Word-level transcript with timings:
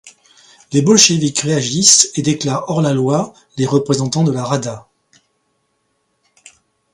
Les 0.71 0.81
bolcheviks 0.81 1.41
réagissent 1.41 2.09
et 2.15 2.23
déclarent 2.23 2.67
hors 2.71 2.81
la 2.81 2.91
loi 2.91 3.35
les 3.57 3.67
représentants 3.67 4.23
de 4.23 4.31
la 4.31 4.43
Rada. 4.43 4.87